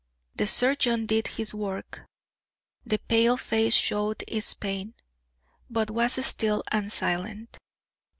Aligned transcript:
The 0.33 0.47
surgeon 0.47 1.05
did 1.05 1.27
his 1.27 1.53
work. 1.53 2.05
The 2.83 2.97
pale 2.97 3.37
face 3.37 3.75
showed 3.75 4.23
its 4.27 4.55
pain, 4.55 4.95
but 5.69 5.91
was 5.91 6.13
still 6.25 6.63
and 6.71 6.91
silent. 6.91 7.59